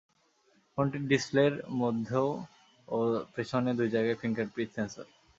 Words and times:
ফোনটির 0.71 1.03
ডিসপ্লের 1.11 1.53
মধ্যে 1.81 2.17
ও 2.87 2.97
পেছনে 3.35 3.71
দুই 3.79 3.89
জায়গায় 3.95 4.19
ফিঙ্গারপ্রিন্ট 4.21 4.71
সেন্সর। 4.77 5.05